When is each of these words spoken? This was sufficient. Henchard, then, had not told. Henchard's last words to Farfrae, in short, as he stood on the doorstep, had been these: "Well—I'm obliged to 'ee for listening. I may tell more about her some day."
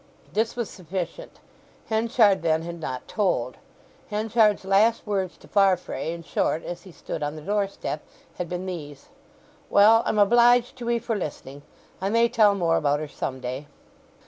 This 0.33 0.55
was 0.55 0.67
sufficient. 0.67 1.39
Henchard, 1.85 2.41
then, 2.41 2.63
had 2.63 2.79
not 2.79 3.07
told. 3.07 3.57
Henchard's 4.09 4.65
last 4.65 5.05
words 5.05 5.37
to 5.37 5.47
Farfrae, 5.47 6.11
in 6.11 6.23
short, 6.23 6.65
as 6.65 6.81
he 6.81 6.91
stood 6.91 7.21
on 7.21 7.35
the 7.35 7.41
doorstep, 7.43 8.01
had 8.39 8.49
been 8.49 8.65
these: 8.65 9.09
"Well—I'm 9.69 10.17
obliged 10.17 10.75
to 10.77 10.89
'ee 10.89 10.97
for 10.97 11.15
listening. 11.15 11.61
I 12.01 12.09
may 12.09 12.29
tell 12.29 12.55
more 12.55 12.77
about 12.77 12.99
her 12.99 13.07
some 13.07 13.41
day." 13.41 13.67